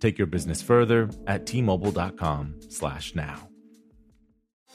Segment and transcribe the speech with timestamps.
[0.00, 3.55] Take your business further at t-mobile.com/now.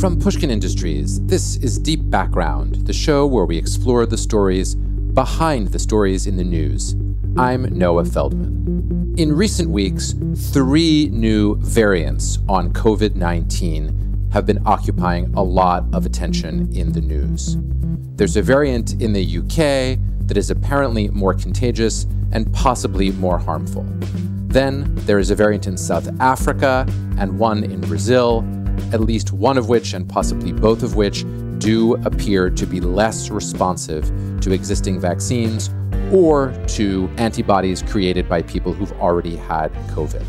[0.00, 5.68] From Pushkin Industries, this is Deep Background, the show where we explore the stories behind
[5.68, 6.94] the stories in the news.
[7.38, 9.14] I'm Noah Feldman.
[9.16, 10.14] In recent weeks,
[10.52, 17.00] three new variants on COVID 19 have been occupying a lot of attention in the
[17.00, 17.56] news.
[18.16, 19.98] There's a variant in the UK
[20.28, 23.86] that is apparently more contagious and possibly more harmful.
[24.48, 26.86] Then there is a variant in South Africa
[27.16, 28.44] and one in Brazil
[28.92, 31.24] at least one of which, and possibly both of which,
[31.58, 34.10] do appear to be less responsive
[34.40, 35.70] to existing vaccines
[36.12, 40.24] or to antibodies created by people who've already had COVID.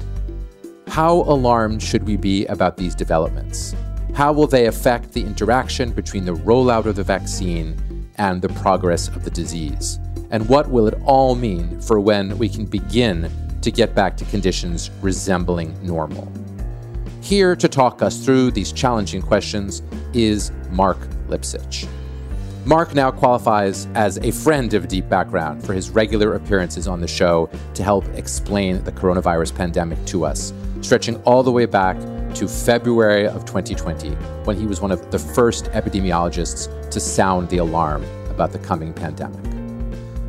[0.88, 3.76] How alarmed should we be about these developments?
[4.14, 9.08] How will they affect the interaction between the rollout of the vaccine and the progress
[9.10, 10.00] of the disease?
[10.32, 13.32] And what will it all mean for when we can begin
[13.62, 16.32] to get back to conditions resembling normal?
[17.28, 19.84] Here to talk us through these challenging questions
[20.14, 21.86] is Mark Lipsitch.
[22.64, 27.08] Mark now qualifies as a friend of Deep Background for his regular appearances on the
[27.08, 31.98] show to help explain the coronavirus pandemic to us, stretching all the way back
[32.36, 34.12] to February of 2020,
[34.46, 38.94] when he was one of the first epidemiologists to sound the alarm about the coming
[38.94, 39.44] pandemic.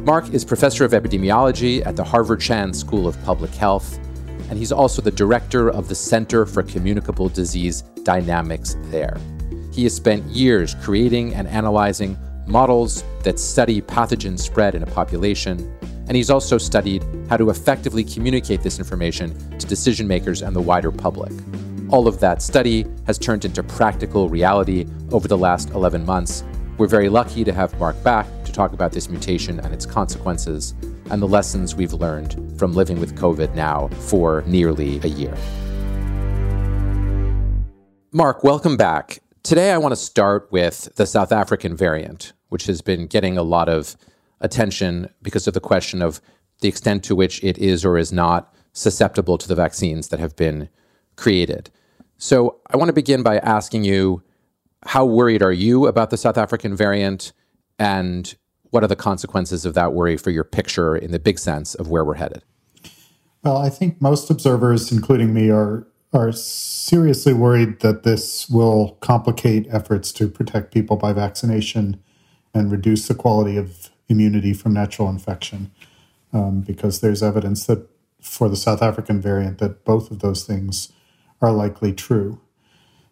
[0.05, 4.01] Mark is professor of epidemiology at the Harvard Chan School of Public Health
[4.49, 9.19] and he's also the director of the Center for Communicable Disease Dynamics there.
[9.73, 15.73] He has spent years creating and analyzing models that study pathogen spread in a population,
[16.09, 20.61] and he's also studied how to effectively communicate this information to decision makers and the
[20.61, 21.33] wider public.
[21.91, 26.45] All of that study has turned into practical reality over the last 11 months.
[26.77, 30.75] We're very lucky to have Mark back to talk about this mutation and its consequences
[31.11, 35.37] and the lessons we've learned from living with COVID now for nearly a year.
[38.13, 39.21] Mark, welcome back.
[39.43, 43.43] Today, I want to start with the South African variant, which has been getting a
[43.43, 43.97] lot of
[44.41, 46.21] attention because of the question of
[46.61, 50.37] the extent to which it is or is not susceptible to the vaccines that have
[50.37, 50.69] been
[51.17, 51.71] created.
[52.17, 54.23] So, I want to begin by asking you
[54.87, 57.33] how worried are you about the South African variant?
[57.79, 58.35] And
[58.71, 61.89] what are the consequences of that worry for your picture in the big sense of
[61.89, 62.43] where we're headed?
[63.43, 69.67] Well, I think most observers, including me, are are seriously worried that this will complicate
[69.71, 72.03] efforts to protect people by vaccination
[72.55, 75.71] and reduce the quality of immunity from natural infection,
[76.33, 77.87] um, because there's evidence that
[78.23, 80.91] for the South African variant that both of those things
[81.43, 82.41] are likely true.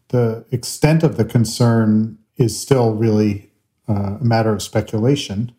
[0.08, 3.50] The extent of the concern is still really
[3.88, 5.52] uh, a matter of speculation.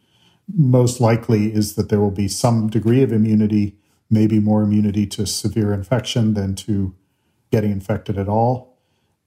[0.53, 3.75] Most likely is that there will be some degree of immunity,
[4.09, 6.95] maybe more immunity to severe infection than to
[7.51, 8.77] getting infected at all.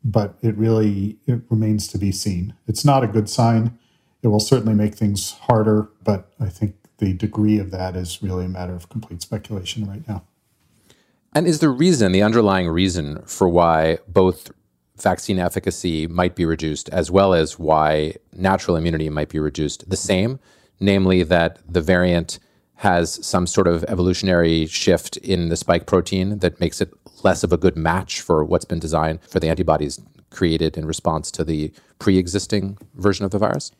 [0.02, 2.54] But it really it remains to be seen.
[2.66, 3.78] It's not a good sign.
[4.22, 8.44] It will certainly make things harder, but I think the degree of that is really
[8.44, 10.22] a matter of complete speculation right now.
[11.34, 14.50] And is the reason, the underlying reason for why both
[15.02, 19.96] vaccine efficacy might be reduced as well as why natural immunity might be reduced the
[19.96, 20.38] same?
[20.78, 22.38] Namely, that the variant
[22.76, 26.90] has some sort of evolutionary shift in the spike protein that makes it
[27.22, 30.00] less of a good match for what's been designed for the antibodies
[30.30, 33.72] created in response to the pre existing version of the virus?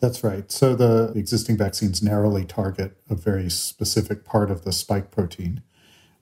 [0.00, 0.50] That's right.
[0.50, 5.62] So the existing vaccines narrowly target a very specific part of the spike protein,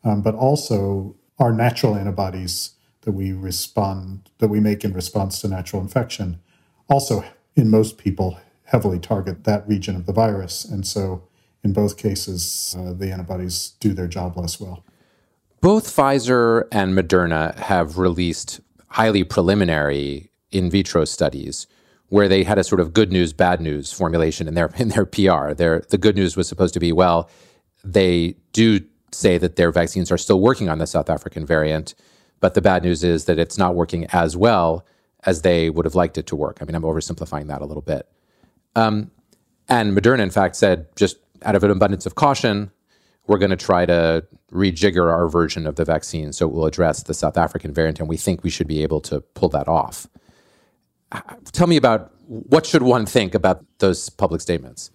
[0.05, 2.73] um, but also our natural antibodies
[3.11, 6.39] that we respond that we make in response to natural infection.
[6.89, 7.25] Also
[7.57, 10.65] in most people heavily target that region of the virus.
[10.65, 11.25] And so
[11.65, 14.85] in both cases uh, the antibodies do their job less well.
[15.61, 18.61] Both Pfizer and Moderna have released
[18.91, 21.67] highly preliminary in vitro studies
[22.11, 25.05] where they had a sort of good news, bad news formulation in their in their
[25.05, 25.53] PR.
[25.53, 27.29] Their the good news was supposed to be, well,
[27.83, 28.81] they do
[29.11, 31.95] say that their vaccines are still working on the South African variant,
[32.41, 34.85] but the bad news is that it's not working as well
[35.25, 36.59] as they would have liked it to work.
[36.61, 38.09] I mean, I'm oversimplifying that a little bit.
[38.75, 39.11] Um,
[39.69, 42.71] and Moderna, in fact, said just out of an abundance of caution,
[43.27, 47.05] we're going to try to rejigger our version of the vaccine so it will address
[47.05, 50.09] the South African variant, and we think we should be able to pull that off.
[51.53, 54.91] Tell me about what should one think about those public statements?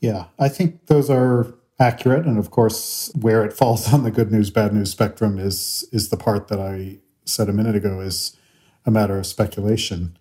[0.00, 4.32] Yeah, I think those are accurate, and of course, where it falls on the good
[4.32, 8.36] news bad news spectrum is is the part that I said a minute ago is
[8.86, 10.16] a matter of speculation.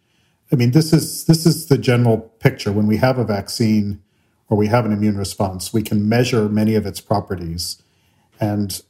[0.51, 2.71] I mean, this is this is the general picture.
[2.71, 4.01] When we have a vaccine,
[4.49, 7.81] or we have an immune response, we can measure many of its properties.
[8.39, 8.81] And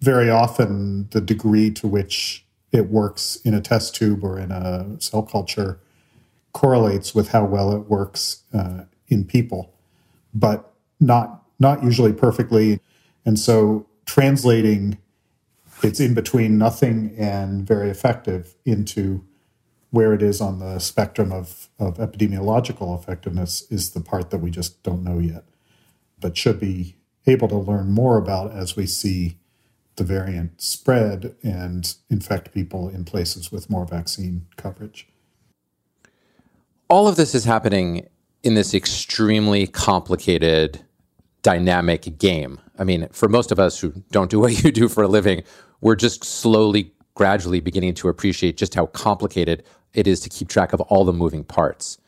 [0.00, 5.00] very often, the degree to which it works in a test tube or in a
[5.00, 5.80] cell culture
[6.52, 9.74] correlates with how well it works uh, in people,
[10.32, 12.80] but not not usually perfectly.
[13.24, 14.98] And so, translating
[15.82, 19.24] it's in between nothing and very effective into
[19.90, 24.50] where it is on the spectrum of, of epidemiological effectiveness is the part that we
[24.50, 25.44] just don't know yet,
[26.20, 26.96] but should be
[27.26, 29.38] able to learn more about as we see
[29.96, 35.06] the variant spread and infect people in places with more vaccine coverage.
[36.88, 38.08] All of this is happening
[38.42, 40.84] in this extremely complicated,
[41.44, 42.58] dynamic game.
[42.78, 45.44] I mean, for most of us who don't do what you do for a living,
[45.80, 49.62] we're just slowly, gradually beginning to appreciate just how complicated
[49.92, 51.98] it is to keep track of all the moving parts.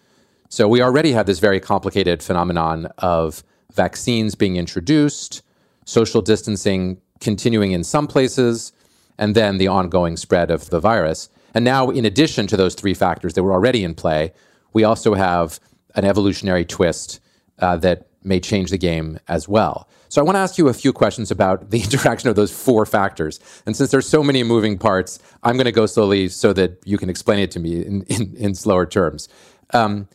[0.48, 5.42] So we already have this very complicated phenomenon of vaccines being introduced,
[5.84, 8.72] social distancing continuing in some places,
[9.18, 11.28] and then the ongoing spread of the virus.
[11.54, 14.32] And now, in addition to those three factors that were already in play,
[14.72, 15.60] we also have
[15.94, 17.20] an evolutionary twist
[17.58, 19.88] uh, that may change the game as well.
[20.08, 22.86] So I want to ask you a few questions about the interaction of those four
[22.86, 23.40] factors.
[23.64, 26.98] And since there's so many moving parts, I'm going to go slowly so that you
[26.98, 29.28] can explain it to me in, in, in slower terms.
[29.72, 30.08] Um,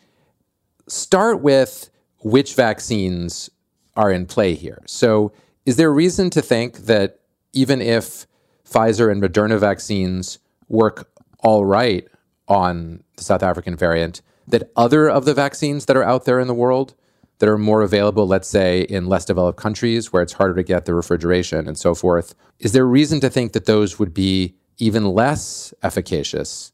[0.87, 3.49] start with which vaccines
[3.95, 4.81] are in play here.
[4.85, 5.31] So
[5.65, 7.19] is there reason to think that
[7.53, 8.25] even if
[8.65, 11.09] Pfizer and Moderna vaccines work
[11.39, 12.07] all right
[12.47, 16.47] on the South African variant, that other of the vaccines that are out there in
[16.47, 16.93] the world
[17.41, 20.85] that are more available, let's say, in less developed countries where it's harder to get
[20.85, 22.35] the refrigeration and so forth.
[22.59, 26.71] Is there reason to think that those would be even less efficacious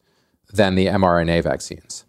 [0.51, 2.03] than the mRNA vaccines?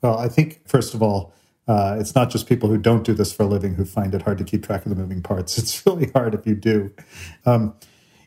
[0.00, 1.34] Well, I think, first of all,
[1.66, 4.22] uh, it's not just people who don't do this for a living who find it
[4.22, 5.58] hard to keep track of the moving parts.
[5.58, 6.92] It's really hard if you do.
[7.44, 7.74] Um,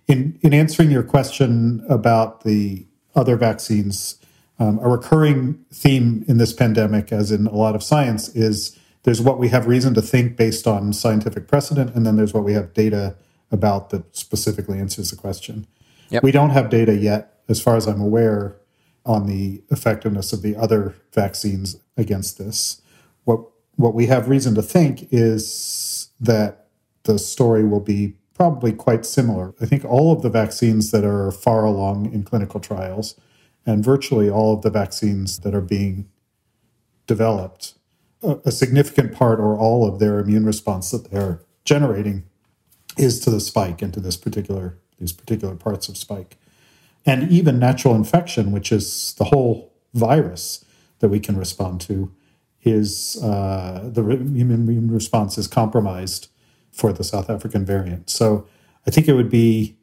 [0.07, 4.17] in, in answering your question about the other vaccines,
[4.59, 9.21] um, a recurring theme in this pandemic, as in a lot of science, is there's
[9.21, 12.53] what we have reason to think based on scientific precedent, and then there's what we
[12.53, 13.15] have data
[13.51, 15.67] about that specifically answers the question.
[16.09, 16.23] Yep.
[16.23, 18.57] We don't have data yet, as far as I'm aware,
[19.05, 22.81] on the effectiveness of the other vaccines against this.
[23.25, 23.41] What
[23.75, 26.67] what we have reason to think is that
[27.03, 29.53] the story will be probably quite similar.
[29.61, 33.19] I think all of the vaccines that are far along in clinical trials
[33.65, 36.09] and virtually all of the vaccines that are being
[37.07, 37.75] developed,
[38.23, 42.23] a, significant part or all of their immune response that they're generating
[42.97, 46.37] is to the spike and to this particular these particular parts of spike.
[47.05, 50.63] And even natural infection, which is the whole virus
[50.99, 52.13] that we can respond to,
[52.63, 56.29] is uh, the immune response is compromised
[56.71, 58.09] for the South African variant.
[58.09, 58.47] So
[58.87, 59.77] I think it would be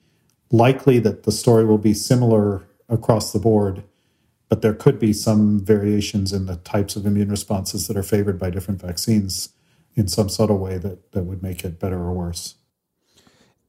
[0.50, 3.84] likely that the story will be similar across the board,
[4.50, 8.38] but there could be some variations in the types of immune responses that are favored
[8.38, 9.50] by different vaccines
[9.94, 12.56] in some subtle way that, that would make it better or worse.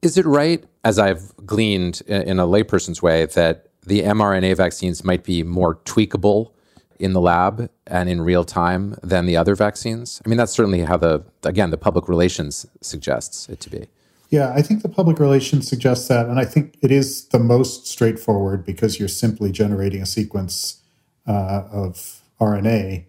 [0.02, 5.24] Is it right as I've gleaned in a layperson's way, that the mRNA vaccines might
[5.24, 6.52] be more tweakable
[7.00, 10.22] in the lab and in real time than the other vaccines?
[10.26, 13.88] I mean, that's certainly how the, again, the public relations suggests it to be.
[14.32, 16.28] Yeah, I think the public relations suggests that.
[16.28, 20.82] And I think it is the most straightforward because you're simply generating a sequence
[21.28, 23.04] uh, of RNA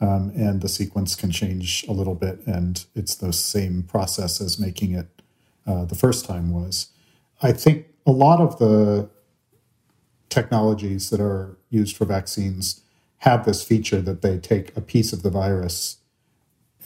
[0.00, 2.46] um, and the sequence can change a little bit.
[2.46, 5.08] And it's the same process as making it
[5.66, 6.90] uh, the first time was.
[7.42, 9.10] I think a lot of the
[10.28, 12.82] technologies that are used for vaccines
[13.18, 15.96] have this feature that they take a piece of the virus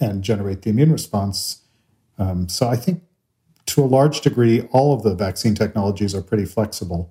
[0.00, 1.60] and generate the immune response.
[2.18, 3.02] Um, so I think
[3.72, 7.10] to a large degree, all of the vaccine technologies are pretty flexible.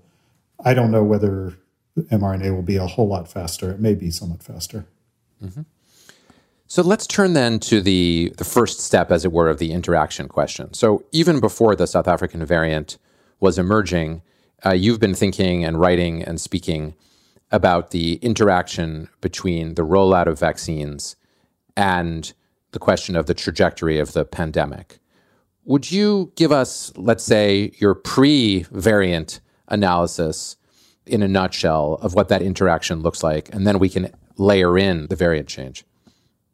[0.64, 1.58] I don't know whether
[1.98, 3.72] mRNA will be a whole lot faster.
[3.72, 4.86] It may be somewhat faster.
[5.44, 5.64] Mm-hmm.
[6.68, 10.28] So let's turn then to the, the first step, as it were, of the interaction
[10.28, 10.74] question.
[10.74, 12.98] So even before the South African variant
[13.40, 14.22] was emerging,
[14.66, 16.94] uh, you've been thinking and writing and speaking
[17.52, 21.18] about the interaction between the rollout of vaccines
[21.76, 22.32] and
[22.72, 25.01] the question of the trajectory of the pandemic.
[25.66, 30.58] Would you give us, let's say, your pre variant analysis
[31.06, 33.54] in a nutshell of what that interaction looks like?
[33.54, 35.84] And then we can layer in the variant change.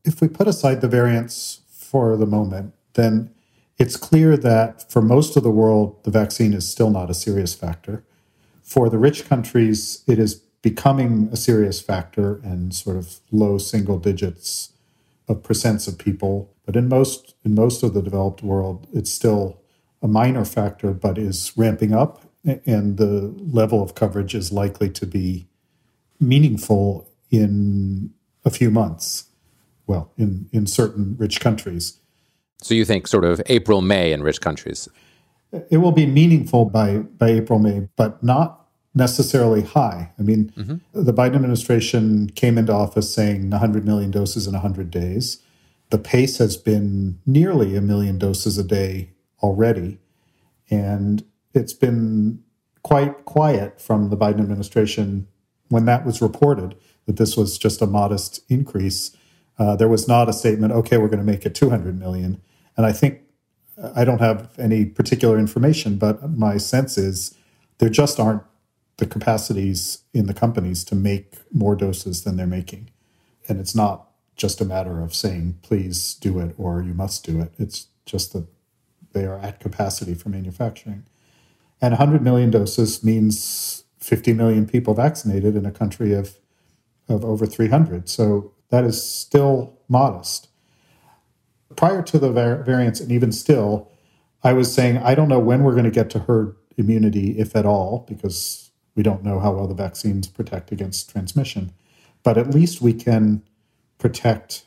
[0.04, 3.32] If we put aside the variants for the moment, then
[3.78, 7.54] it's clear that for most of the world, the vaccine is still not a serious
[7.54, 8.04] factor.
[8.64, 14.00] For the rich countries, it is becoming a serious factor and sort of low single
[14.00, 14.74] digits
[15.28, 16.54] of percents of people.
[16.66, 19.62] But in most in most of the developed world, it's still
[20.02, 25.06] a minor factor, but is ramping up, and the level of coverage is likely to
[25.06, 25.48] be
[26.20, 28.14] meaningful in
[28.46, 29.26] a few months.
[29.86, 32.00] Well, in in certain rich countries.
[32.62, 34.90] So you think sort of April May in rich countries?
[35.70, 38.57] It will be meaningful by by April May, but not
[38.98, 40.12] necessarily high.
[40.20, 40.78] I mean, mm-hmm.
[40.94, 45.42] the Biden administration came into office saying 100 million doses in 100 days.
[45.92, 49.12] The pace has been nearly a million doses a day
[49.42, 50.00] already.
[50.70, 51.24] And
[51.54, 52.44] it's been
[52.84, 55.28] quite quiet from the Biden administration
[55.70, 56.76] when that was reported
[57.06, 59.16] that this was just a modest increase.
[59.60, 62.42] Uh, there was not a statement, okay, we're going to make it 200 million.
[62.76, 63.22] And I think
[63.96, 67.36] I don't have any particular information, but my sense is
[67.78, 68.44] there just aren't
[68.98, 72.90] the capacities in the companies to make more doses than they're making.
[73.48, 77.40] And it's not just a matter of saying, please do it or you must do
[77.42, 77.54] it.
[77.58, 78.48] It's just that
[79.14, 81.04] they are at capacity for manufacturing.
[81.82, 86.38] And 100 million doses means 50 million people vaccinated in a country of,
[87.08, 88.10] of over 300.
[88.10, 90.50] So that is still modest.
[91.76, 93.92] Prior to the var- variants, and even still,
[94.44, 97.56] I was saying, I don't know when we're going to get to herd immunity, if
[97.56, 98.67] at all, because
[98.98, 101.72] we don't know how well the vaccines protect against transmission,
[102.24, 103.44] but at least we can
[104.00, 104.66] protect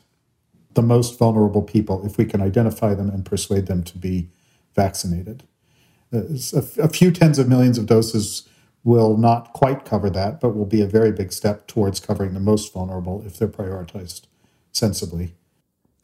[0.73, 4.29] the most vulnerable people if we can identify them and persuade them to be
[4.73, 5.43] vaccinated.
[6.13, 6.21] Uh,
[6.79, 8.47] a few tens of millions of doses
[8.85, 12.39] will not quite cover that, but will be a very big step towards covering the
[12.39, 14.21] most vulnerable if they're prioritized
[14.71, 15.35] sensibly.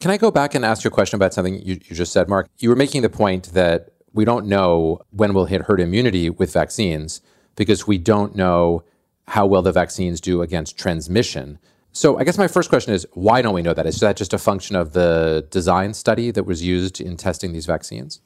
[0.00, 2.28] Can I go back and ask you a question about something you, you just said,
[2.28, 2.46] Mark?
[2.58, 6.52] You were making the point that we don't know when we'll hit herd immunity with
[6.52, 7.22] vaccines
[7.58, 8.84] because we don't know
[9.26, 11.58] how well the vaccines do against transmission.
[11.92, 13.84] So I guess my first question is why don't we know that?
[13.84, 17.66] Is that just a function of the design study that was used in testing these
[17.66, 18.20] vaccines?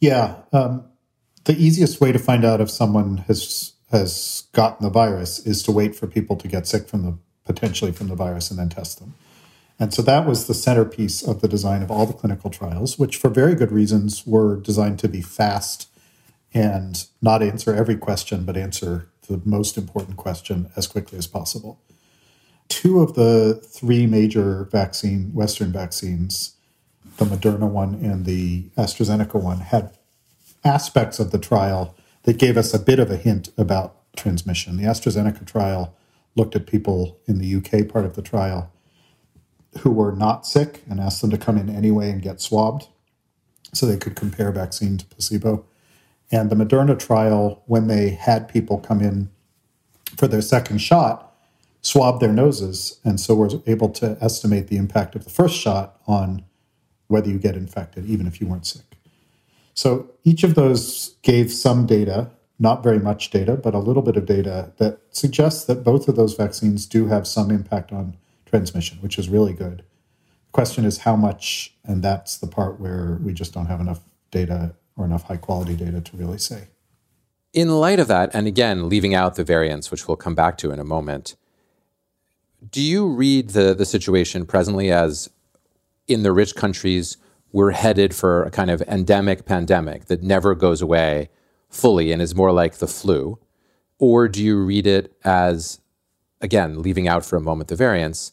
[0.00, 0.84] Yeah, um,
[1.44, 5.70] the easiest way to find out if someone has has gotten the virus is to
[5.70, 8.98] wait for people to get sick from the potentially from the virus and then test
[8.98, 9.14] them.
[9.78, 13.16] And so that was the centerpiece of the design of all the clinical trials, which
[13.16, 15.88] for very good reasons were designed to be fast
[16.56, 21.78] and not answer every question, but answer the most important question as quickly as possible.
[22.68, 26.56] Two of the three major vaccine, Western vaccines,
[27.18, 29.98] the Moderna one and the AstraZeneca one, had
[30.64, 34.78] aspects of the trial that gave us a bit of a hint about transmission.
[34.78, 35.94] The AstraZeneca trial
[36.36, 38.72] looked at people in the UK part of the trial
[39.80, 42.88] who were not sick and asked them to come in anyway and get swabbed
[43.74, 45.66] so they could compare vaccine to placebo.
[46.30, 49.30] And the Moderna trial, when they had people come in
[50.16, 51.34] for their second shot,
[51.82, 52.98] swabbed their noses.
[53.04, 56.44] And so we're able to estimate the impact of the first shot on
[57.06, 58.84] whether you get infected, even if you weren't sick.
[59.74, 64.16] So each of those gave some data, not very much data, but a little bit
[64.16, 68.16] of data that suggests that both of those vaccines do have some impact on
[68.46, 69.78] transmission, which is really good.
[69.78, 74.00] The question is how much, and that's the part where we just don't have enough
[74.30, 76.68] data or enough high quality data to really say.
[77.52, 80.70] In light of that, and again, leaving out the variants, which we'll come back to
[80.70, 81.36] in a moment,
[82.70, 85.30] do you read the, the situation presently as
[86.08, 87.16] in the rich countries,
[87.52, 91.30] we're headed for a kind of endemic pandemic that never goes away
[91.68, 93.38] fully and is more like the flu?
[93.98, 95.80] Or do you read it as,
[96.40, 98.32] again, leaving out for a moment the variants,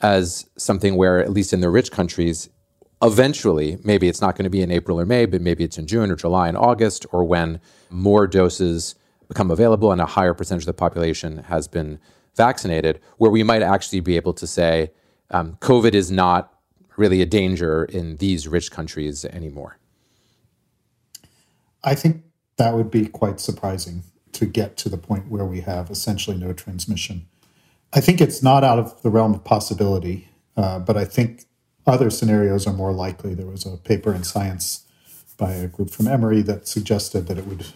[0.00, 2.50] as something where, at least in the rich countries,
[3.02, 5.86] eventually, maybe it's not going to be in April or May, but maybe it's in
[5.86, 8.94] June or July and August, or when more doses
[9.28, 11.98] become available and a higher percentage of the population has been
[12.36, 14.90] vaccinated, where we might actually be able to say
[15.30, 16.54] um, COVID is not
[16.96, 19.78] really a danger in these rich countries anymore?
[21.84, 22.24] I think
[22.56, 24.02] that would be quite surprising
[24.32, 27.26] to get to the point where we have essentially no transmission.
[27.92, 31.44] I think it's not out of the realm of possibility, uh, but I think
[31.88, 33.34] other scenarios are more likely.
[33.34, 34.84] There was a paper in Science
[35.36, 37.66] by a group from Emory that suggested that it would,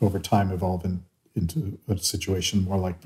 [0.00, 2.96] over time, evolve in, into a situation more like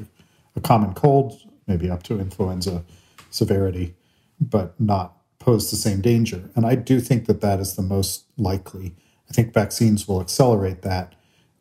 [0.56, 2.84] a common cold, maybe up to influenza
[3.30, 3.94] severity,
[4.40, 6.48] but not pose the same danger.
[6.54, 8.94] And I do think that that is the most likely.
[9.28, 11.14] I think vaccines will accelerate that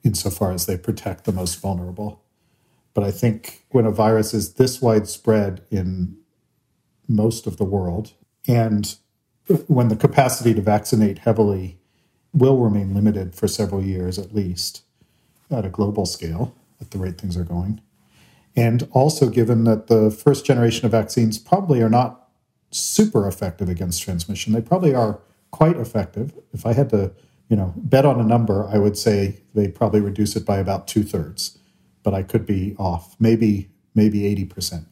[0.04, 2.22] insofar as they protect the most vulnerable.
[2.94, 6.18] But I think when a virus is this widespread in
[7.08, 8.14] most of the world,
[8.48, 8.96] and
[9.68, 11.78] when the capacity to vaccinate heavily
[12.34, 14.84] will remain limited for several years at least
[15.52, 17.82] at a global scale at the rate things are going.
[18.56, 22.28] And also, given that the first generation of vaccines probably are not
[22.72, 25.20] super effective against transmission, they probably are
[25.52, 26.34] quite effective.
[26.54, 27.12] If I had to,
[27.50, 30.88] you know, bet on a number, I would say they probably reduce it by about
[30.88, 31.58] two thirds,
[32.04, 34.88] but I could be off, maybe maybe eighty percent,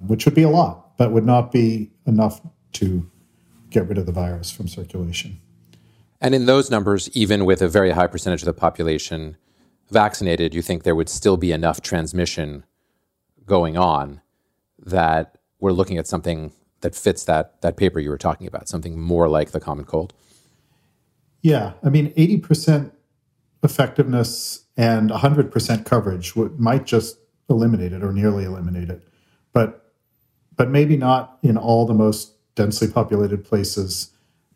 [0.00, 2.40] which would be a lot, but would not be enough
[2.76, 3.08] to
[3.70, 5.40] get rid of the virus from circulation.
[6.20, 9.36] And in those numbers, even with a very high percentage of the population
[9.90, 12.64] vaccinated, you think there would still be enough transmission
[13.44, 14.20] going on
[14.78, 18.98] that we're looking at something that fits that that paper you were talking about, something
[18.98, 20.12] more like the common cold.
[21.42, 22.92] Yeah, I mean, eighty percent
[23.62, 29.06] effectiveness and hundred percent coverage would, might just eliminate it or nearly eliminate it,
[29.52, 29.92] but
[30.56, 34.10] but maybe not in all the most densely populated places,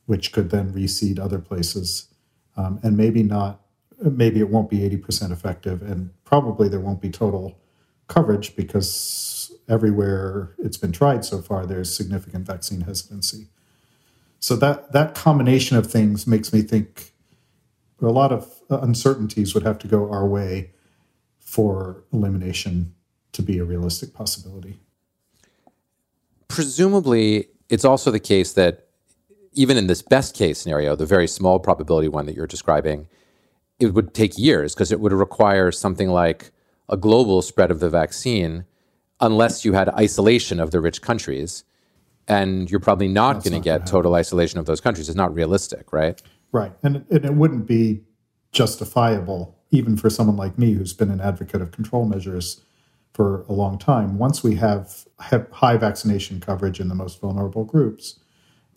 [0.07, 2.09] which could then reseed other places,
[2.57, 3.61] um, and maybe not.
[4.03, 7.61] Maybe it won't be eighty percent effective, and probably there won't be total
[8.09, 13.47] coverage because everywhere it's been tried so far, there's significant vaccine hesitancy.
[14.41, 17.13] So that that combination of things makes me think
[18.01, 20.71] a lot of uncertainties would have to go our way
[21.39, 22.95] for elimination
[23.33, 24.81] to be a realistic possibility.
[26.49, 28.87] Presumably, it's also the case that
[29.53, 33.09] even in this best case scenario, the very small probability one that you're describing,
[33.79, 36.51] it would take years because it would require something like
[36.89, 38.65] a global spread of the vaccine
[39.21, 41.65] unless you had isolation of the rich countries.
[42.29, 45.09] And you're probably not going to get total isolation of those countries.
[45.09, 46.21] It's not realistic, right?
[46.53, 46.73] Right.
[46.83, 48.03] And, and it wouldn't be
[48.53, 52.61] justifiable, even for someone like me who's been an advocate of control measures
[53.21, 54.17] for a long time.
[54.17, 58.19] Once we have, high vaccination coverage in the most vulnerable groups,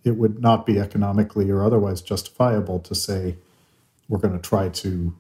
[0.04, 3.38] it would not be economically or otherwise justifiable to say
[4.10, 5.16] we're going to try to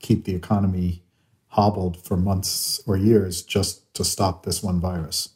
[0.00, 1.04] keep the economy
[1.50, 5.28] hobbled for months or years just to stop this one virus.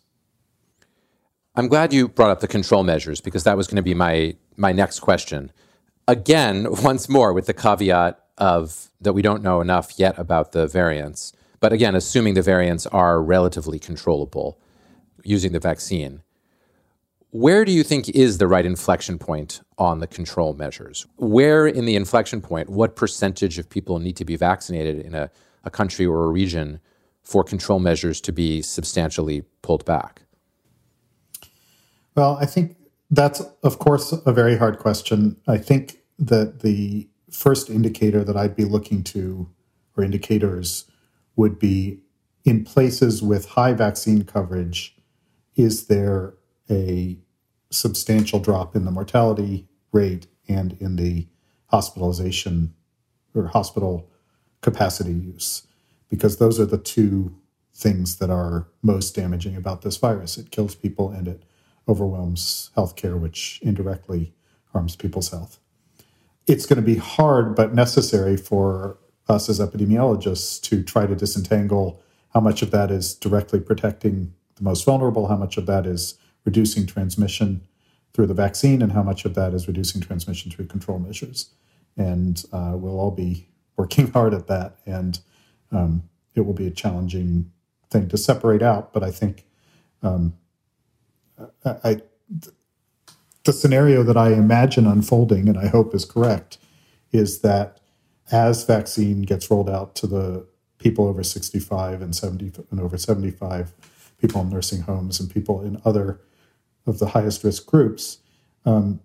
[1.54, 4.34] I'm glad you brought up the control measures because that was going to be my
[4.56, 5.52] my next question.
[6.08, 10.66] Again, once more with the caveat of that we don't know enough yet about the
[10.66, 14.58] variants, but again, assuming the variants are relatively controllable
[15.22, 16.20] using the vaccine.
[17.30, 21.06] Where do you think is the right inflection point on the control measures?
[21.16, 25.30] Where in the inflection point, what percentage of people need to be vaccinated in a
[25.64, 26.80] a country or a region
[27.22, 30.22] for control measures to be substantially pulled back?
[32.16, 32.76] Well, I think
[33.10, 35.36] that's, of course, a very hard question.
[35.46, 39.48] I think that the first indicator that I'd be looking to,
[39.96, 40.90] or indicators,
[41.36, 42.00] would be
[42.44, 44.96] in places with high vaccine coverage,
[45.54, 46.34] is there
[46.70, 47.18] a
[47.70, 51.26] substantial drop in the mortality rate and in the
[51.66, 52.74] hospitalization
[53.34, 54.10] or hospital
[54.60, 55.66] capacity use,
[56.08, 57.34] because those are the two
[57.74, 60.36] things that are most damaging about this virus.
[60.36, 61.42] It kills people and it
[61.88, 64.34] overwhelms healthcare, which indirectly
[64.72, 65.58] harms people's health.
[66.46, 72.02] It's going to be hard but necessary for us as epidemiologists to try to disentangle
[72.34, 76.18] how much of that is directly protecting the most vulnerable, how much of that is
[76.44, 77.62] reducing transmission
[78.14, 81.50] through the vaccine, and how much of that is reducing transmission through control measures.
[81.96, 84.78] and uh, we'll all be working hard at that.
[84.86, 85.20] And
[85.70, 86.04] um,
[86.34, 87.52] it will be a challenging
[87.90, 88.92] thing to separate out.
[88.92, 89.44] But I think
[90.02, 90.34] um,
[91.64, 92.02] I, I,
[93.44, 96.58] the scenario that I imagine unfolding, and I hope is correct,
[97.12, 97.80] is that
[98.32, 100.46] as vaccine gets rolled out to the
[100.78, 103.72] people over 65 and 70 and over 75,
[104.18, 106.20] people in nursing homes and people in other
[106.86, 108.18] of the highest risk groups,
[108.64, 109.00] um,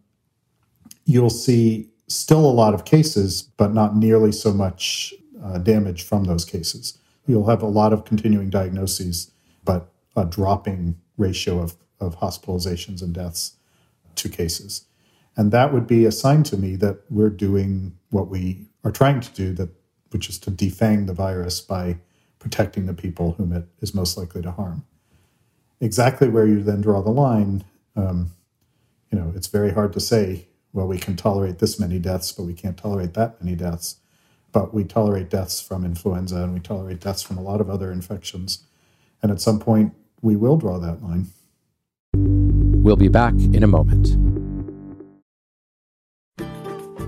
[1.05, 5.13] you'll see still a lot of cases, but not nearly so much
[5.43, 6.97] uh, damage from those cases.
[7.27, 9.31] You'll have a lot of continuing diagnoses,
[9.63, 13.57] but a dropping ratio of, of hospitalizations and deaths
[14.15, 14.85] to cases.
[15.35, 19.19] And that would be a sign to me that we're doing what we are trying
[19.19, 19.69] to do, that
[20.11, 21.97] which is to defang the virus by
[22.39, 24.85] protecting the people whom it is most likely to harm.
[25.81, 27.65] Exactly where you then draw the line,
[27.97, 28.31] um,
[29.11, 30.47] you know, it's very hard to say.
[30.71, 33.97] Well, we can tolerate this many deaths, but we can't tolerate that many deaths.
[34.53, 37.91] But we tolerate deaths from influenza, and we tolerate deaths from a lot of other
[37.91, 38.63] infections.
[39.21, 41.27] And at some point, we will draw that line.
[42.13, 44.26] We'll be back in a moment.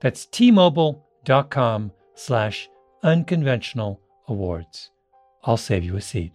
[0.00, 2.68] that's tmobile.com slash
[3.02, 4.90] unconventional awards.
[5.44, 6.32] I'll save you a seat.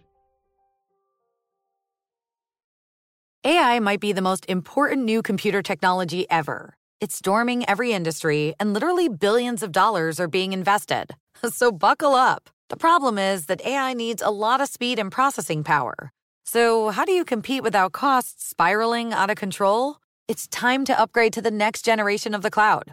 [3.44, 6.74] AI might be the most important new computer technology ever.
[7.00, 11.14] It's storming every industry, and literally billions of dollars are being invested.
[11.50, 12.50] So buckle up.
[12.68, 16.12] The problem is that AI needs a lot of speed and processing power.
[16.44, 19.96] So, how do you compete without costs spiraling out of control?
[20.28, 22.92] It's time to upgrade to the next generation of the cloud.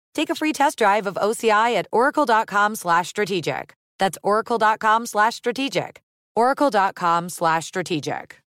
[0.13, 3.73] take a free test drive of OCI at oracle.com slash strategic.
[3.99, 6.01] That's oracle.com slash strategic.
[6.35, 8.41] oracle.com slash strategic.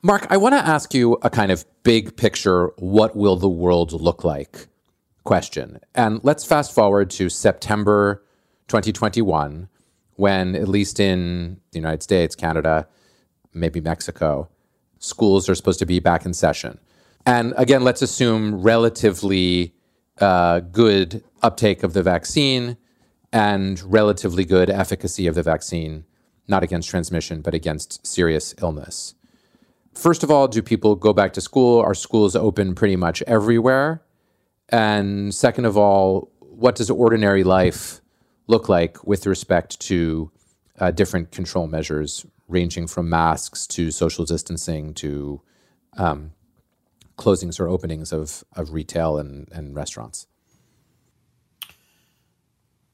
[0.00, 3.92] Mark, I want to ask you a kind of big picture, what will the world
[3.92, 4.68] look like
[5.28, 5.78] question.
[5.94, 8.24] And let's fast forward to September
[8.68, 9.68] 2021,
[10.14, 12.88] when, at least in the United States, Canada,
[13.58, 14.48] maybe Mexico,
[14.98, 16.78] schools are supposed to be back in session.
[17.26, 19.74] And again, let's assume relatively
[20.20, 22.76] uh, good uptake of the vaccine
[23.32, 26.04] and relatively good efficacy of the vaccine,
[26.46, 29.14] not against transmission, but against serious illness.
[29.94, 31.80] First of all, do people go back to school?
[31.80, 34.02] Are schools open pretty much everywhere?
[34.68, 38.00] And second of all, what does ordinary life
[38.46, 40.30] look like with respect to
[40.78, 45.40] uh, different control measures, ranging from masks to social distancing to
[45.96, 46.32] um,
[47.16, 50.26] closings or openings of, of retail and, and restaurants?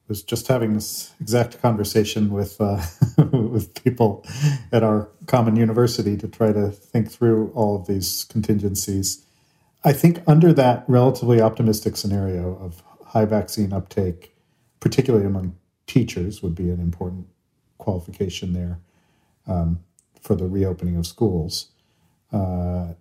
[0.07, 2.81] was just having this exact conversation with uh,
[3.31, 4.25] with people
[4.71, 9.25] at our common university to try to think through all of these contingencies.
[9.83, 14.35] I think under that relatively optimistic scenario of high vaccine uptake,
[14.79, 15.55] particularly among
[15.87, 17.27] teachers, would be an important
[17.77, 18.79] qualification there
[19.47, 19.79] um,
[20.21, 21.69] for the reopening of schools,
[22.31, 22.93] uh,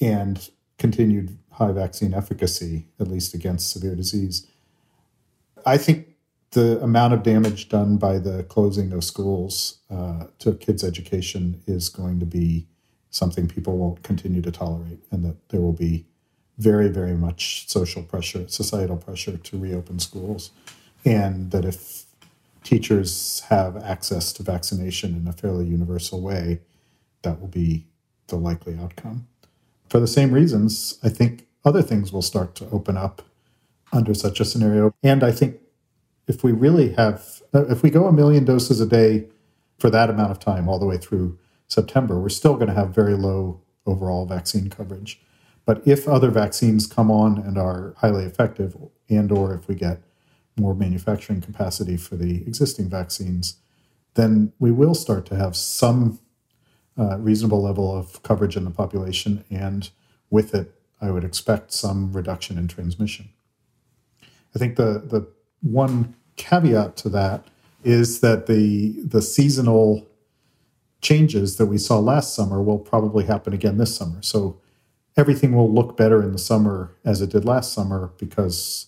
[0.00, 4.46] and continued high vaccine efficacy, at least against severe disease.
[5.64, 6.08] I think
[6.50, 11.88] the amount of damage done by the closing of schools uh, to kids' education is
[11.88, 12.66] going to be
[13.10, 16.06] something people won't continue to tolerate, and that there will be
[16.58, 20.50] very, very much social pressure, societal pressure to reopen schools,
[21.04, 22.04] and that if
[22.64, 26.60] teachers have access to vaccination in a fairly universal way,
[27.22, 27.86] that will be
[28.28, 29.26] the likely outcome.
[29.88, 33.22] For the same reasons, I think other things will start to open up
[33.92, 34.92] under such a scenario.
[35.02, 35.60] And I think
[36.26, 39.26] if we really have, uh, if we go a million doses a day
[39.78, 42.94] for that amount of time, all the way through September, we're still going to have
[42.94, 45.20] very low overall vaccine coverage.
[45.66, 48.76] But if other vaccines come on and are highly effective,
[49.08, 50.02] and or if we get
[50.56, 53.56] more manufacturing capacity for the existing vaccines,
[54.14, 56.18] then we will start to have some
[56.98, 59.90] uh, reasonable level of coverage in the population, and
[60.30, 63.30] with it, I would expect some reduction in transmission.
[64.54, 65.26] I think the the
[65.60, 67.46] one caveat to that
[67.82, 70.06] is that the the seasonal
[71.00, 74.22] changes that we saw last summer will probably happen again this summer.
[74.22, 74.60] So
[75.16, 78.86] everything will look better in the summer as it did last summer because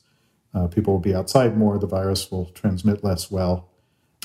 [0.55, 3.69] uh, people will be outside more, the virus will transmit less well,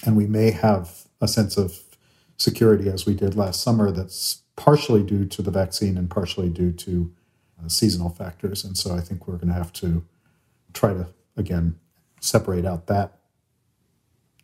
[0.06, 1.80] and we may have a sense of
[2.38, 6.72] security as we did last summer that's partially due to the vaccine and partially due
[6.72, 7.14] to
[7.64, 8.64] uh, seasonal factors.
[8.64, 10.04] And so I think we're going to have to
[10.74, 11.08] try to,
[11.38, 11.80] again,
[12.20, 13.18] separate out that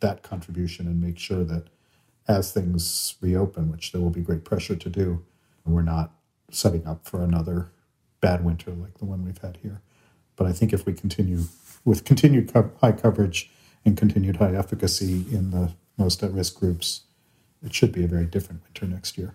[0.00, 1.64] that contribution and make sure that
[2.28, 5.24] as things reopen, which there will be great pressure to do,
[5.64, 6.12] we're not
[6.50, 7.72] setting up for another
[8.20, 9.82] bad winter like the one we've had here.
[10.36, 11.42] But I think if we continue
[11.88, 13.50] with continued co- high coverage
[13.84, 17.02] and continued high efficacy in the most at risk groups,
[17.64, 19.34] it should be a very different winter next year.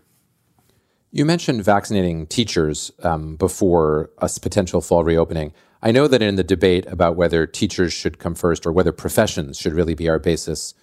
[1.11, 5.51] You mentioned vaccinating teachers um, before a potential fall reopening.
[5.81, 9.59] I know that in the debate about whether teachers should come first or whether professions
[9.59, 10.73] should really be our basis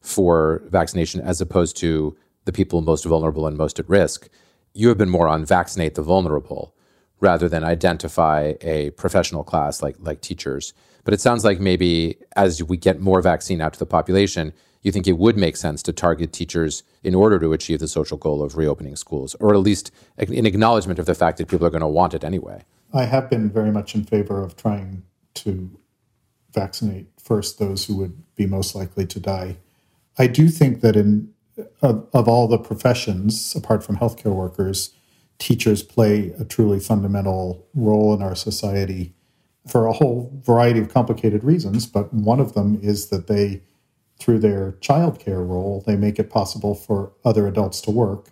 [0.00, 4.28] for vaccination as opposed to the people most vulnerable and most at risk,
[4.74, 6.74] you have been more on vaccinate the vulnerable
[7.20, 10.72] rather than identify a professional class like like teachers.
[11.08, 14.92] But it sounds like maybe as we get more vaccine out to the population, you
[14.92, 18.42] think it would make sense to target teachers in order to achieve the social goal
[18.42, 21.80] of reopening schools, or at least in acknowledgement of the fact that people are going
[21.80, 22.62] to want it anyway.
[22.92, 25.02] I have been very much in favor of trying
[25.36, 25.70] to
[26.52, 29.56] vaccinate first those who would be most likely to die.
[30.18, 31.32] I do think that in
[31.80, 34.90] of, of all the professions, apart from healthcare workers,
[35.38, 39.14] teachers play a truly fundamental role in our society
[39.68, 41.86] for a whole variety of complicated reasons.
[41.86, 43.62] But one of them is that they
[44.18, 48.30] through their childcare role, they make it possible for other adults to work.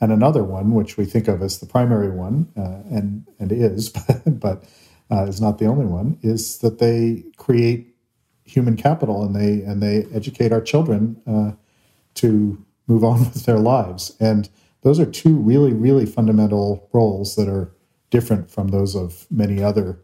[0.00, 3.88] And another one, which we think of as the primary one, uh, and and is,
[4.26, 4.64] but
[5.10, 7.94] uh, is not the only one, is that they create
[8.44, 11.52] human capital and they and they educate our children uh,
[12.14, 14.16] to move on with their lives.
[14.20, 14.48] And
[14.82, 17.72] those are two really really fundamental roles that are
[18.10, 19.98] different from those of many other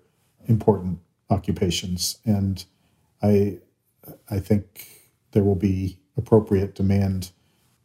[0.50, 0.98] important
[1.30, 2.18] occupations.
[2.26, 2.64] And
[3.22, 3.58] I,
[4.28, 4.88] I think
[5.32, 7.30] there will be appropriate demand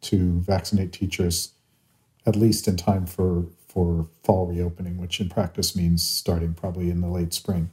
[0.01, 1.53] to vaccinate teachers
[2.25, 7.01] at least in time for, for fall reopening, which in practice means starting probably in
[7.01, 7.69] the late spring.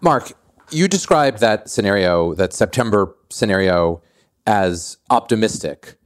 [0.00, 0.32] Mark,
[0.70, 4.00] you described that scenario, that September scenario,
[4.46, 5.96] as optimistic.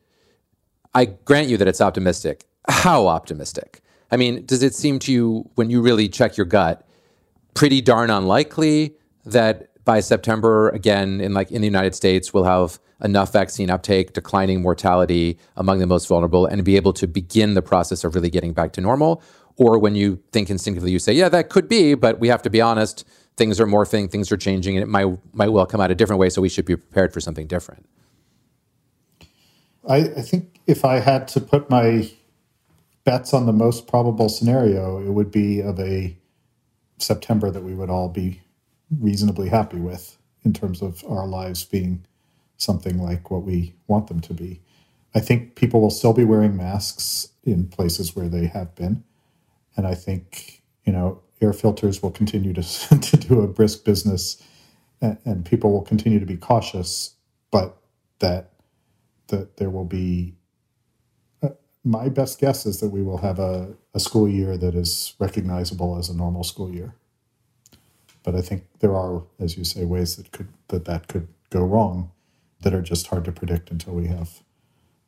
[0.95, 2.45] I grant you that it's optimistic.
[2.69, 3.81] How optimistic?
[4.11, 6.87] I mean, does it seem to you, when you really check your gut,
[7.55, 8.95] pretty darn unlikely
[9.25, 14.13] that by September, again, in like in the United States, we'll have enough vaccine uptake,
[14.13, 18.31] declining mortality among the most vulnerable, and be able to begin the process of really
[18.31, 19.23] getting back to normal?
[19.57, 22.51] Or when you think instinctively, you say, yeah, that could be, but we have to
[22.51, 25.91] be honest, things are morphing, things are changing, and it might might well come out
[25.91, 27.87] a different way, so we should be prepared for something different.
[29.89, 32.11] I, I think if I had to put my
[33.05, 36.17] bets on the most probable scenario, it would be of a
[36.99, 38.43] September that we would all be
[38.99, 42.05] reasonably happy with in terms of our lives being
[42.59, 44.61] something like what we want them to be.
[45.15, 49.05] I think people will still be wearing masks in places where they have been.
[49.77, 52.63] And I think, you know, air filters will continue to,
[53.01, 54.43] to do a brisk business
[55.01, 57.15] and, and people will continue to be cautious,
[57.51, 57.77] but
[58.21, 58.51] that
[59.29, 60.35] that there will be
[61.85, 65.97] my best guess is that we will have a, a school year that is recognizable
[65.97, 66.95] as a normal school year.
[68.23, 71.63] But I think there are, as you say, ways that could that that could go
[71.63, 72.11] wrong
[72.63, 74.43] that are just hard to predict until we have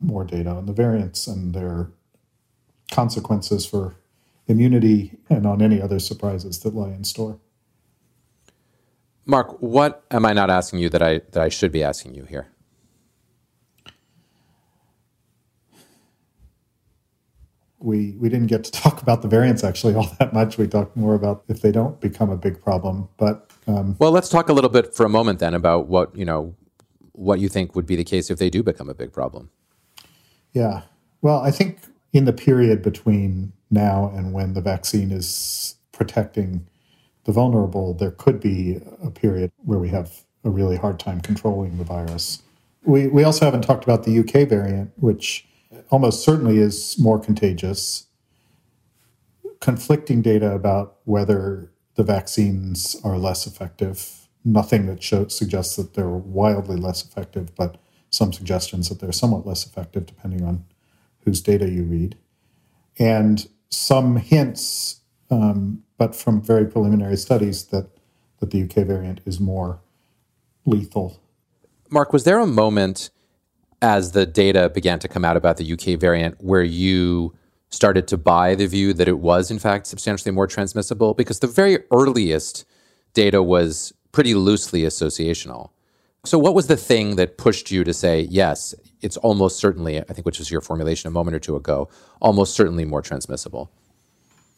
[0.00, 1.90] more data on the variants and their
[2.90, 3.96] consequences for
[4.48, 7.38] immunity and on any other surprises that lie in store.
[9.24, 12.24] Mark, what am I not asking you that I that I should be asking you
[12.24, 12.48] here?
[17.82, 20.58] We we didn't get to talk about the variants actually all that much.
[20.58, 23.08] We talked more about if they don't become a big problem.
[23.16, 26.24] But um, well, let's talk a little bit for a moment then about what you
[26.24, 26.54] know
[27.12, 29.50] what you think would be the case if they do become a big problem.
[30.52, 30.82] Yeah.
[31.20, 31.78] Well, I think
[32.12, 36.66] in the period between now and when the vaccine is protecting
[37.24, 41.78] the vulnerable, there could be a period where we have a really hard time controlling
[41.78, 42.42] the virus.
[42.84, 45.46] We we also haven't talked about the UK variant, which
[45.90, 48.06] almost certainly is more contagious.
[49.60, 54.28] Conflicting data about whether the vaccines are less effective.
[54.44, 57.76] Nothing that show, suggests that they're wildly less effective, but
[58.10, 60.64] some suggestions that they're somewhat less effective depending on
[61.24, 62.16] whose data you read.
[62.98, 67.88] And some hints, um, but from very preliminary studies, that,
[68.40, 69.80] that the UK variant is more
[70.66, 71.20] lethal.
[71.88, 73.10] Mark, was there a moment
[73.82, 77.34] as the data began to come out about the UK variant where you
[77.70, 81.14] started to buy the view that it was, in fact, substantially more transmissible?
[81.14, 82.64] Because the very earliest
[83.12, 85.70] data was pretty loosely associational.
[86.24, 90.04] So, what was the thing that pushed you to say, yes, it's almost certainly, I
[90.04, 91.88] think, which was your formulation a moment or two ago,
[92.20, 93.72] almost certainly more transmissible?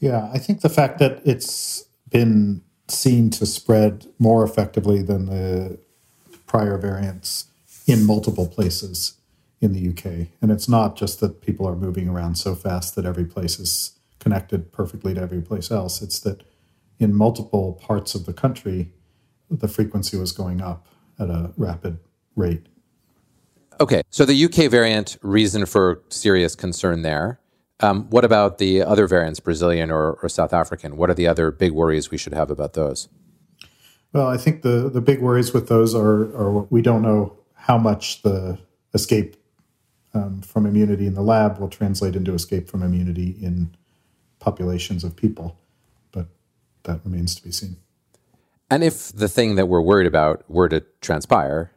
[0.00, 5.78] Yeah, I think the fact that it's been seen to spread more effectively than the
[6.46, 7.46] prior variants
[7.87, 9.18] in multiple places
[9.61, 10.29] in the UK.
[10.40, 13.99] And it's not just that people are moving around so fast that every place is
[14.18, 16.03] connected perfectly to every place else.
[16.03, 16.42] It's that
[16.99, 18.92] in multiple parts of the country,
[19.51, 20.87] the frequency was going up
[21.18, 21.99] at a rapid
[22.37, 22.66] rate.
[23.81, 27.40] Okay, so the UK variant, reason for serious concern there.
[27.81, 30.97] Um, what about the other variants, Brazilian or, or South African?
[30.97, 33.09] What are the other big worries we should have about those?
[34.12, 37.79] Well, I think the, the big worries with those are, are we don't know how
[37.79, 38.59] much the
[38.92, 39.37] escape
[40.12, 43.74] um, from immunity in the lab will translate into escape from immunity in
[44.38, 45.59] populations of people.
[46.12, 46.27] But
[46.83, 47.77] that remains to be seen.
[48.70, 51.72] And if the thing that we're worried about were to transpire,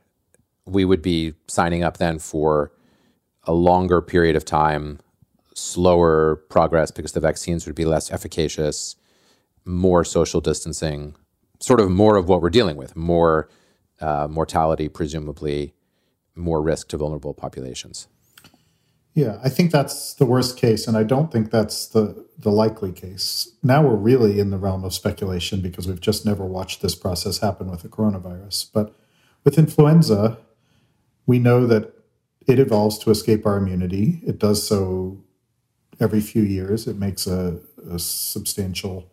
[0.65, 2.73] we would be signing up then for
[3.45, 4.99] a longer period of time,
[5.53, 8.97] slower progress because the vaccines would be less efficacious,
[9.64, 11.16] more social distancing,
[11.61, 13.47] sort of more of what we're dealing with, more
[14.01, 15.74] uh, mortality, presumably,
[16.38, 18.07] more risk to vulnerable populations.
[19.13, 22.91] Yeah, I think that's the worst case, and I don't think that's the the likely
[22.91, 23.51] case.
[23.63, 27.39] Now we're really in the realm of speculation because we've just never watched this process
[27.39, 28.69] happen with the coronavirus.
[28.71, 28.93] But
[29.43, 30.38] with influenza,
[31.25, 31.93] we know that
[32.45, 34.21] it evolves to escape our immunity.
[34.25, 35.23] It does so
[35.99, 36.88] every few years.
[36.88, 37.59] It makes a,
[37.89, 39.11] a substantial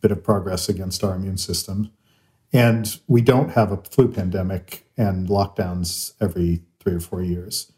[0.00, 1.92] bit of progress against our immune system.
[2.52, 7.72] And we don't have a flu pandemic and lockdowns every three or four years.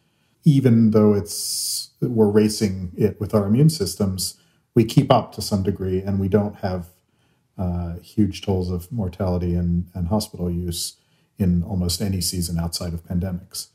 [0.45, 4.39] Even though it's we're racing it with our immune systems,
[4.75, 6.89] we keep up to some degree and we don't have
[7.57, 10.97] uh, huge tolls of mortality and, and hospital use
[11.39, 13.68] in almost any season outside of pandemics.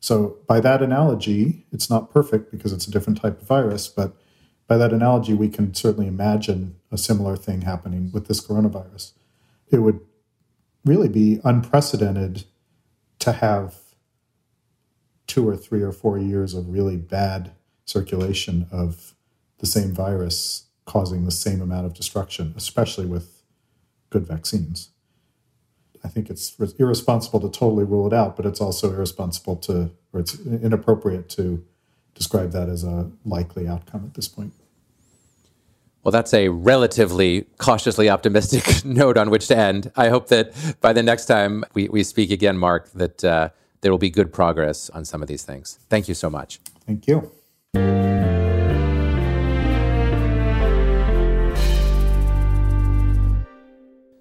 [0.00, 4.16] So, by that analogy, it's not perfect because it's a different type of virus, but
[4.66, 9.12] by that analogy, we can certainly imagine a similar thing happening with this coronavirus.
[9.70, 10.00] It would
[10.84, 12.44] really be unprecedented
[13.20, 13.76] to have
[15.26, 17.52] two or three or four years of really bad
[17.84, 19.14] circulation of
[19.58, 23.42] the same virus causing the same amount of destruction, especially with
[24.10, 24.90] good vaccines.
[26.04, 30.20] I think it's irresponsible to totally rule it out, but it's also irresponsible to, or
[30.20, 31.64] it's inappropriate to
[32.14, 34.52] describe that as a likely outcome at this point.
[36.04, 39.92] Well, that's a relatively cautiously optimistic note on which to end.
[39.96, 43.50] I hope that by the next time we, we speak again, Mark, that uh,
[43.82, 45.78] there will be good progress on some of these things.
[45.88, 46.58] Thank you so much.
[46.86, 47.30] Thank you.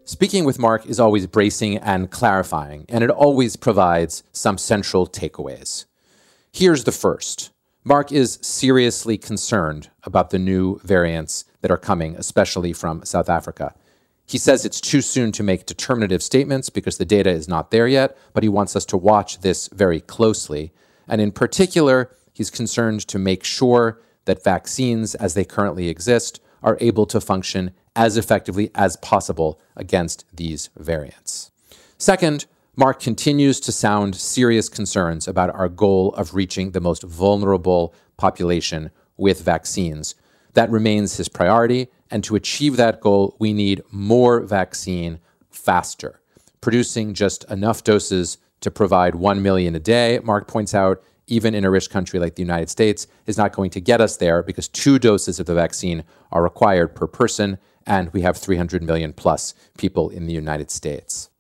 [0.06, 5.86] Speaking with Mark is always bracing and clarifying, and it always provides some central takeaways.
[6.52, 7.51] Here's the first
[7.84, 13.74] Mark is seriously concerned about the new variants that are coming, especially from South Africa.
[14.28, 17.88] He says it's too soon to make determinative statements because the data is not there
[17.88, 20.72] yet, but he wants us to watch this very closely.
[21.08, 26.78] And in particular, he's concerned to make sure that vaccines, as they currently exist, are
[26.80, 31.50] able to function as effectively as possible against these variants.
[31.98, 32.46] Second,
[32.78, 38.92] Mark continues to sound serious concerns about our goal of reaching the most vulnerable population
[39.18, 40.16] with vaccines.
[40.54, 45.20] That remains his priority, and to achieve that goal, we need more vaccine
[45.50, 46.22] faster.
[46.62, 51.66] Producing just enough doses to provide 1 million a day, Mark points out, even in
[51.66, 54.70] a rich country like the United States, is not going to get us there because
[54.70, 59.54] two doses of the vaccine are required per person, and we have 300 million plus
[59.78, 61.31] people in the United States.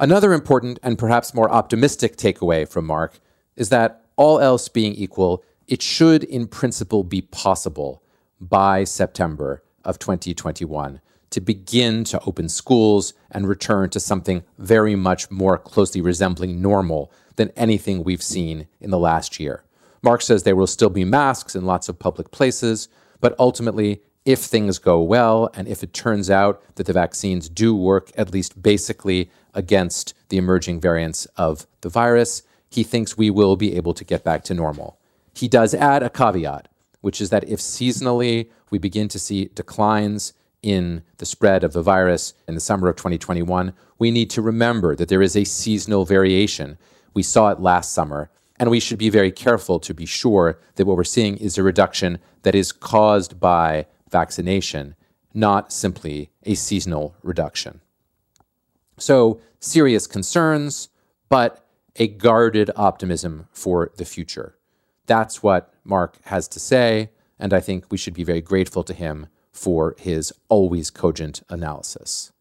[0.00, 3.20] Another important and perhaps more optimistic takeaway from Mark
[3.54, 8.02] is that all else being equal, it should in principle be possible
[8.40, 15.30] by September of 2021 to begin to open schools and return to something very much
[15.30, 19.64] more closely resembling normal than anything we've seen in the last year.
[20.02, 22.88] Mark says there will still be masks in lots of public places,
[23.20, 27.74] but ultimately, if things go well and if it turns out that the vaccines do
[27.74, 33.56] work at least basically against the emerging variants of the virus, he thinks we will
[33.56, 34.98] be able to get back to normal.
[35.34, 36.68] He does add a caveat,
[37.00, 41.82] which is that if seasonally we begin to see declines in the spread of the
[41.82, 46.04] virus in the summer of 2021, we need to remember that there is a seasonal
[46.04, 46.76] variation.
[47.14, 50.84] We saw it last summer, and we should be very careful to be sure that
[50.84, 54.94] what we're seeing is a reduction that is caused by vaccination,
[55.32, 57.80] not simply a seasonal reduction.
[58.98, 60.88] So, serious concerns,
[61.28, 61.64] but
[61.96, 64.56] a guarded optimism for the future.
[65.06, 68.94] That's what Mark has to say, and I think we should be very grateful to
[68.94, 72.32] him for his always cogent analysis.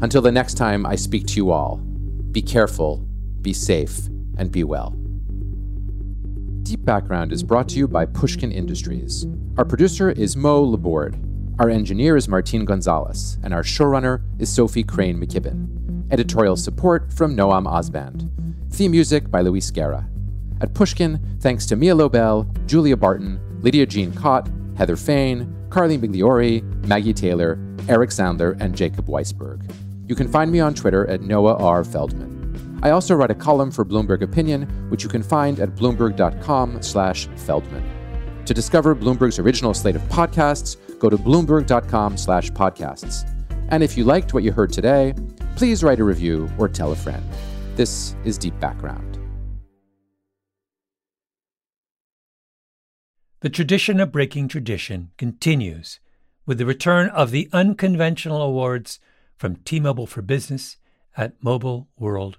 [0.00, 1.76] Until the next time I speak to you all,
[2.32, 2.98] be careful,
[3.42, 4.06] be safe,
[4.36, 4.96] and be well.
[6.68, 9.26] Deep Background is brought to you by Pushkin Industries.
[9.56, 11.18] Our producer is Mo Laborde.
[11.58, 16.06] Our engineer is Martin Gonzalez, and our showrunner is Sophie Crane McKibben.
[16.12, 18.30] Editorial support from Noam Osband.
[18.70, 20.06] Theme music by Luis Guerra.
[20.60, 26.62] At Pushkin, thanks to Mia Lobel, Julia Barton, Lydia Jean Kott, Heather Fain, Carly Migliori,
[26.86, 27.58] Maggie Taylor,
[27.88, 29.72] Eric Sandler, and Jacob Weisberg.
[30.06, 31.82] You can find me on Twitter at Noah R.
[31.82, 32.37] Feldman.
[32.82, 38.44] I also write a column for Bloomberg Opinion, which you can find at bloomberg.com/feldman.
[38.44, 43.34] To discover Bloomberg's original slate of podcasts, go to bloomberg.com/podcasts.
[43.70, 45.14] And if you liked what you heard today,
[45.56, 47.24] please write a review or tell a friend.
[47.76, 49.18] This is Deep Background.
[53.40, 56.00] The tradition of breaking tradition continues
[56.46, 58.98] with the return of the unconventional awards
[59.36, 60.78] from T Mobile for Business
[61.16, 62.38] at Mobile World